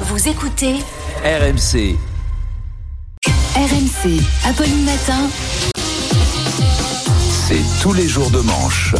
[0.00, 0.74] Vous écoutez
[1.24, 1.96] RMC.
[3.54, 5.28] RMC, Apolline Matin.
[7.48, 8.94] C'est tous les jours de manche.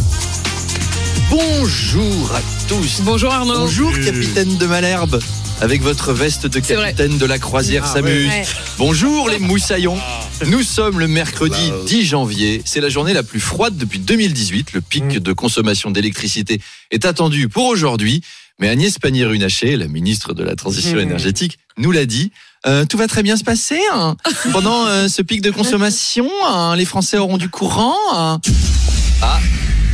[1.29, 3.01] Bonjour à tous.
[3.01, 3.59] Bonjour Arnaud.
[3.59, 5.19] Bonjour capitaine de Malherbe.
[5.59, 8.27] Avec votre veste de capitaine de la croisière Ah, s'amuse.
[8.27, 8.43] ouais.
[8.77, 9.97] Bonjour les moussaillons.
[10.45, 12.61] Nous sommes le mercredi Bah, 10 janvier.
[12.63, 14.73] C'est la journée la plus froide depuis 2018.
[14.73, 15.19] Le pic Mm.
[15.19, 16.61] de consommation d'électricité
[16.91, 18.21] est attendu pour aujourd'hui.
[18.59, 21.01] Mais Agnès Pannier-Runacher, la ministre de la Transition Mm.
[21.01, 22.31] énergétique, nous l'a dit.
[22.65, 23.79] Euh, tout va très bien se passer.
[23.93, 24.15] hein.
[24.51, 27.95] Pendant euh, ce pic de consommation, hein, les Français auront du courant.
[28.13, 28.39] hein.
[29.21, 29.39] Ah,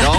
[0.02, 0.12] non,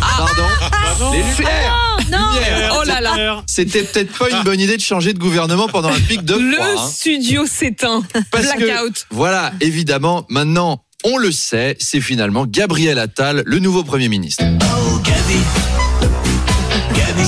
[0.00, 1.12] pardon.
[1.12, 1.98] Les lumières.
[2.08, 2.76] Lumières.
[2.80, 3.42] Oh là là.
[3.46, 6.56] C'était peut-être pas une bonne idée de changer de gouvernement pendant un pic de Le
[6.56, 6.66] froid.
[6.78, 6.88] hein.
[6.88, 8.02] studio s'éteint.
[8.12, 9.06] Que- Blackout.
[9.10, 14.44] Voilà, évidemment, maintenant, on le sait, c'est finalement Gabriel Attal, le nouveau Premier ministre.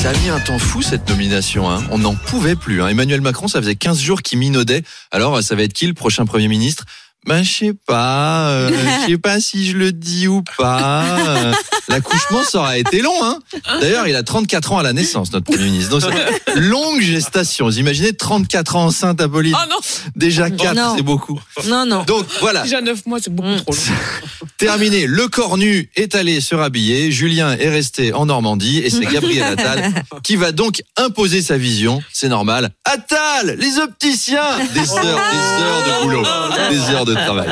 [0.07, 1.83] Ça a mis un temps fou cette nomination, hein.
[1.91, 2.81] on n'en pouvait plus.
[2.81, 2.87] hein.
[2.87, 4.85] Emmanuel Macron, ça faisait 15 jours qu'il minaudait.
[5.11, 6.85] Alors, ça va être qui le prochain Premier ministre?
[7.27, 8.71] Ben, je sais pas, euh,
[9.07, 11.03] je sais pas si je le dis ou pas.
[11.03, 11.53] Euh,
[11.89, 13.39] L'accouchement, ça aurait été long, hein.
[13.81, 15.99] D'ailleurs, il a 34 ans à la naissance, notre Premier ministre.
[15.99, 16.13] Donc,
[16.57, 17.67] longue gestation.
[17.67, 19.77] Vous imaginez 34 ans enceinte, Apolline Oh non,
[20.17, 20.95] Déjà 4, non.
[20.97, 21.41] c'est beaucoup.
[21.67, 22.03] Non, non.
[22.05, 22.63] Donc, voilà.
[22.63, 23.79] déjà 9 mois, c'est beaucoup trop long.
[24.59, 29.05] Terminé, le corps nu est allé se rhabiller, Julien est resté en Normandie et c'est
[29.05, 32.71] Gabriel Attal qui va donc imposer sa vision, c'est normal.
[32.87, 36.23] Attal, les opticiens Des heures, des heures de boulot,
[36.71, 37.49] des heures de travail.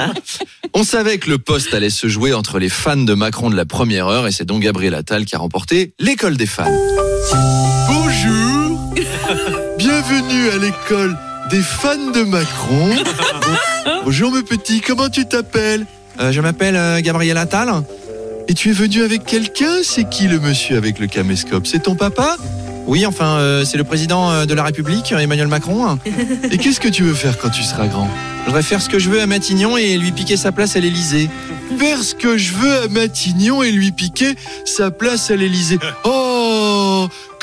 [0.74, 3.64] On savait que le poste allait se jouer entre les fans de Macron de la
[3.64, 6.70] première heure et c'est donc Gabriel Attal qui a remporté l'école des fans.
[7.88, 8.94] Bonjour,
[9.78, 11.16] bienvenue à l'école
[11.50, 12.90] des fans de Macron.
[14.04, 15.86] Bonjour mes petits, comment tu t'appelles?
[16.20, 17.70] Euh, Je m'appelle euh, Gabriel Attal.
[18.48, 19.78] Et tu es venu avec quelqu'un?
[19.82, 21.66] C'est qui le monsieur avec le caméscope?
[21.66, 22.36] C'est ton papa?
[22.86, 25.98] Oui, enfin, euh, c'est le président euh, de la République, Emmanuel Macron.
[26.50, 28.08] Et qu'est-ce que tu veux faire quand tu seras grand?
[28.40, 30.80] Je voudrais faire ce que je veux à Matignon et lui piquer sa place à
[30.80, 31.30] l'Élysée.
[31.78, 34.34] Faire ce que je veux à Matignon et lui piquer
[34.66, 35.78] sa place à l'Élysée.
[36.04, 36.10] Oh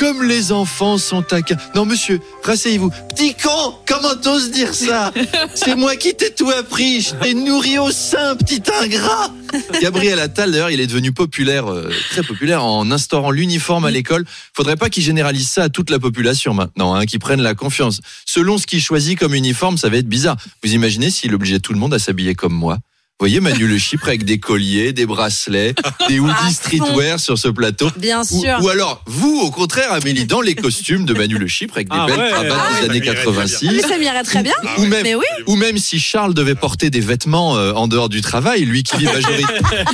[0.02, 1.58] comme les enfants sont taquins.
[1.76, 2.90] Non, monsieur, rasseyez-vous.
[3.10, 5.14] Petit con, comment t'oses dire ça
[5.54, 7.02] C'est moi qui t'ai tout appris.
[7.02, 9.32] Je t'ai nourri au sein, petit ingrat.
[9.80, 14.26] Gabriel Attal, d'ailleurs, il est devenu populaire, euh, très populaire, en instaurant l'uniforme à l'école.
[14.56, 18.02] Faudrait pas qu'il généralise ça à toute la population maintenant, hein, qu'il prenne la confiance.
[18.26, 20.38] Selon ce qu'il choisit comme uniforme, ça va être bizarre.
[20.64, 22.80] Vous imaginez s'il obligeait tout le monde à s'habiller comme moi
[23.22, 25.76] voyez Manu Le Chypre avec des colliers, des bracelets,
[26.10, 27.90] des hoodies streetwear sur ce plateau.
[27.98, 28.58] Bien Ou, sûr.
[28.62, 31.98] ou alors, vous, au contraire, Amélie, dans les costumes de Manu Le Chypre avec des
[32.00, 32.30] Ah belles ouais.
[32.32, 32.90] cravates Ah des ouais.
[32.90, 33.14] années Ça m'irait bien.
[33.14, 33.70] 86.
[33.72, 34.54] Mais ça m'irait très bien.
[34.80, 35.24] Ou même, Mais oui.
[35.46, 38.98] ou même si Charles devait porter des vêtements euh, en dehors du travail, lui qui
[38.98, 39.46] vit, majori-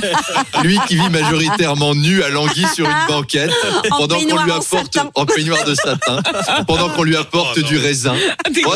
[0.62, 3.50] lui qui vit majoritairement nu à Languille sur une banquette,
[3.90, 5.10] En pendant qu'on lui en apporte satin.
[5.14, 6.22] en peignoir de satin,
[6.66, 8.14] pendant qu'on lui apporte Oh du raisin.
[8.64, 8.74] Oh,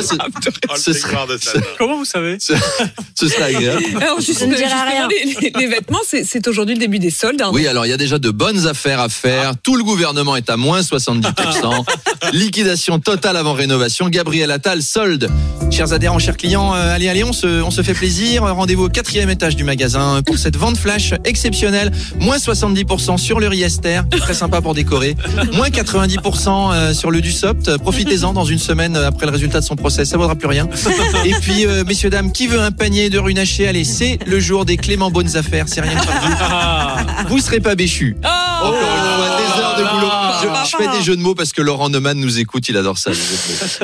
[0.68, 1.16] Oh, Ce serait-.
[1.78, 2.52] Comment vous savez Ce,
[3.18, 3.84] ce serait agréable.
[4.00, 5.08] Alors, Je ne dirai rien.
[5.08, 7.40] Les, les- les vêtements, c'est aujourd'hui le début des soldes.
[7.42, 7.50] hein.
[7.52, 9.52] Oui, alors il y a déjà de bonnes affaires à faire.
[9.62, 11.84] Tout le gouvernement est à moins 70%.
[12.32, 14.08] Liquidation totale avant rénovation.
[14.08, 15.30] Gabriel Attal, solde.
[15.70, 18.42] Chers adhérents, chers clients, euh, allez, allez, on se, on se fait plaisir.
[18.44, 21.90] Rendez-vous au quatrième étage du magasin pour cette vente flash exceptionnelle.
[22.18, 25.16] Moins 70% sur le Riester, très sympa pour décorer.
[25.54, 27.76] Moins 90% euh, sur le Dussopt.
[27.78, 30.68] Profitez-en dans une semaine après le résultat de son procès, ça vaudra plus rien.
[31.24, 34.64] Et puis, euh, messieurs, dames, qui veut un panier de runaché Allez, c'est le jour
[34.64, 35.64] des Clément Bonnes Affaires.
[35.68, 37.28] C'est rien que vous.
[37.28, 38.16] Vous serez pas béchus.
[38.24, 40.12] Oh Encore une fois, des heures de boulot.
[40.42, 40.64] Je, Ah.
[40.70, 43.10] je fais des jeux de mots parce que Laurent Neumann nous écoute, il adore ça.
[43.10, 43.22] les jeux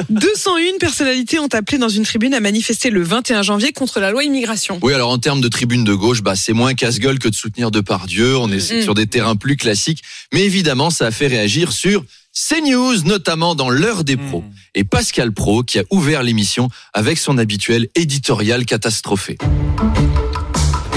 [0.09, 0.21] de mots.
[0.21, 4.25] 201 personnalités ont appelé dans une tribune à manifester le 21 janvier contre la loi
[4.25, 4.79] immigration.
[4.83, 7.71] Oui, alors en termes de tribune de gauche, bah, c'est moins casse-gueule que de soutenir
[7.71, 8.37] Depardieu.
[8.37, 8.83] On est Mm.
[8.83, 10.03] sur des terrains plus classiques.
[10.33, 14.45] Mais évidemment, ça a fait réagir sur CNews, notamment dans l'heure des pros.
[14.75, 19.39] Et Pascal Pro qui a ouvert l'émission avec son habituel éditorial catastrophé.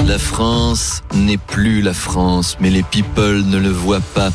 [0.08, 4.32] La France n'est plus la France, mais les people ne le voient pas.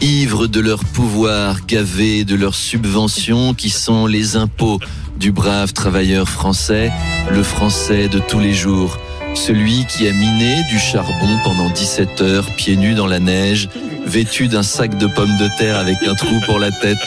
[0.00, 4.78] Ivres de leur pouvoir, gavés de leurs subventions qui sont les impôts
[5.18, 6.92] du brave travailleur français,
[7.30, 8.98] le français de tous les jours.
[9.34, 13.68] Celui qui a miné du charbon pendant 17 heures, pieds nus dans la neige,
[14.06, 16.98] vêtu d'un sac de pommes de terre avec un trou pour la tête,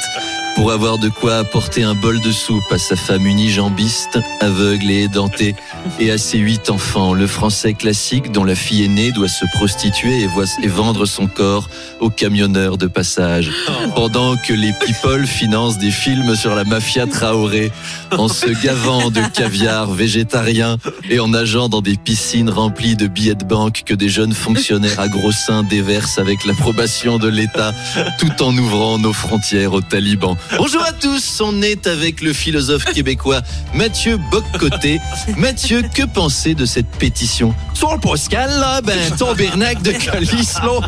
[0.55, 5.03] pour avoir de quoi apporter un bol de soupe à sa femme unijambiste, aveugle et
[5.03, 5.55] édentée,
[5.99, 10.21] et à ses huit enfants, le français classique dont la fille aînée doit se prostituer
[10.21, 11.69] et, vendre son corps
[11.99, 13.51] aux camionneurs de passage,
[13.95, 17.71] pendant que les people financent des films sur la mafia Traoré,
[18.17, 20.77] en se gavant de caviar végétarien
[21.09, 24.99] et en nageant dans des piscines remplies de billets de banque que des jeunes fonctionnaires
[24.99, 27.73] à gros seins déversent avec l'approbation de l'État,
[28.17, 30.37] tout en ouvrant nos frontières aux talibans.
[30.57, 33.41] Bonjour à tous, on est avec le philosophe québécois
[33.73, 34.99] Mathieu Boccoté.
[35.37, 37.53] Mathieu, que pensez de cette pétition?
[37.75, 40.79] Sur Pascal, là, ben, tabernacle de Calice, là,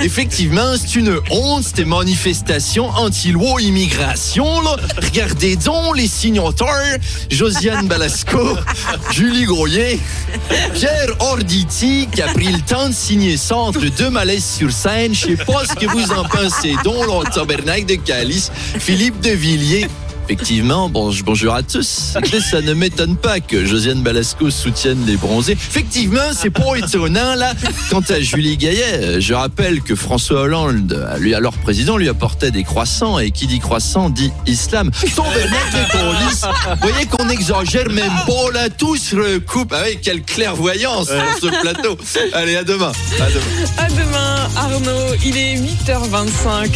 [0.00, 4.76] effectivement, c'est une honte, c'était manifestation anti-loi immigration, là.
[5.02, 6.98] Regardez donc les signataires,
[7.30, 8.56] Josiane Balasco,
[9.10, 10.00] Julie Groyer,
[10.74, 14.10] Pierre Orditi, qui a pris le temps de signer ça entre deux
[14.40, 15.14] sur scène.
[15.14, 18.50] Je sais pas ce que vous en pensez donc, là, tabernacle de Calice.
[18.78, 19.86] Philippe de Villiers.
[20.24, 22.16] Effectivement, bon, bonjour à tous.
[22.50, 25.52] Ça ne m'étonne pas que Josiane Balasco soutienne les bronzés.
[25.52, 27.54] Effectivement, c'est pas étonnant, là.
[27.88, 32.62] Quant à Julie Gaillet, je rappelle que François Hollande, lui, alors président, lui apportait des
[32.62, 33.18] croissants.
[33.18, 34.90] Et qui dit croissant dit islam.
[34.90, 36.44] Tabernacle de police.
[36.82, 38.68] Vous voyez qu'on exagère même pas, là.
[38.68, 39.72] Tout se recoupe.
[39.74, 41.96] Ah oui, quelle clairvoyance sur ce plateau.
[42.34, 42.92] Allez, à demain.
[43.18, 43.68] À demain.
[43.78, 45.14] À demain, Arnaud.
[45.24, 46.66] Il est 8h25.